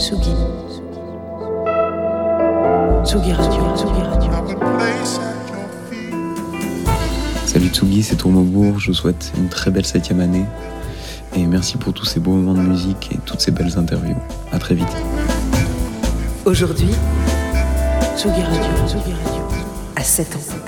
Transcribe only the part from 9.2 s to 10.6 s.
une très belle septième année.